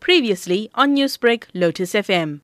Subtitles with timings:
[0.00, 2.40] Previously on Newsbreak, Lotus FM.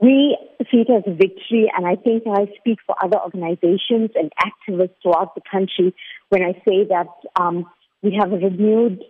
[0.00, 0.36] We
[0.70, 4.94] see it as a victory, and I think I speak for other organizations and activists
[5.02, 5.94] throughout the country
[6.28, 7.08] when I say that
[7.40, 7.66] um,
[8.02, 9.02] we have a renewed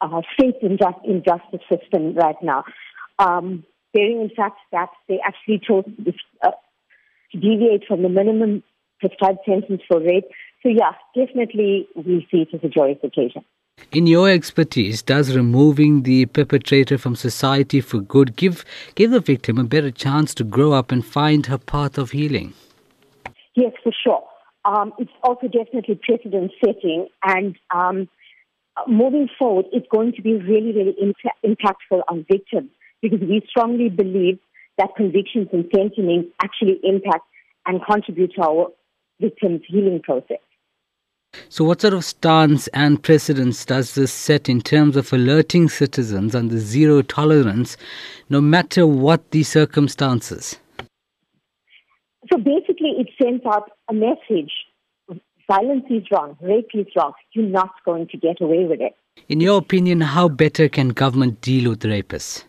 [0.00, 2.64] uh, faith in, just, justice system right now.
[3.18, 6.50] Um, bearing in fact that they actually chose to, uh,
[7.32, 8.62] to deviate from the minimum
[9.00, 10.26] prescribed sentence for rape.
[10.62, 13.44] So yeah, definitely we see it as a joyous occasion.
[13.92, 18.64] In your expertise, does removing the perpetrator from society for good give
[18.96, 22.52] give the victim a better chance to grow up and find her path of healing?
[23.54, 24.24] Yes, for sure.
[24.64, 28.08] Um, it's also definitely precedent setting, and um,
[28.88, 33.88] moving forward, it's going to be really, really imp- impactful on victims because we strongly
[33.88, 34.38] believe
[34.78, 37.24] that convictions and sentencing actually impact
[37.66, 38.72] and contribute to our
[39.20, 40.40] victims' healing process.
[41.48, 46.34] So, what sort of stance and precedence does this set in terms of alerting citizens
[46.34, 47.76] on the zero tolerance,
[48.28, 50.58] no matter what the circumstances?
[52.30, 54.52] So, basically, it sends out a message
[55.48, 57.12] violence is wrong, rape is wrong.
[57.32, 58.94] You're not going to get away with it.
[59.28, 62.44] In your opinion, how better can government deal with rapists?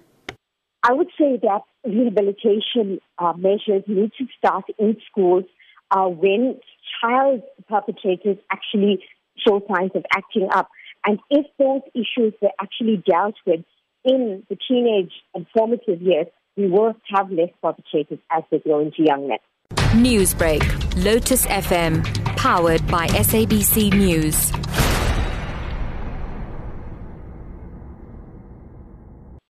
[0.84, 5.46] I would say that rehabilitation uh, measures need to start in schools
[5.92, 6.60] uh, when
[7.02, 9.04] child perpetrators actually
[9.46, 10.70] show signs of acting up.
[11.06, 13.64] And if those issues were actually dealt with
[14.04, 19.04] in the teenage and formative years, we will have less perpetrators as they grow into
[19.04, 19.38] young men.
[19.94, 22.04] Newsbreak, Lotus FM,
[22.36, 24.52] powered by SABC News.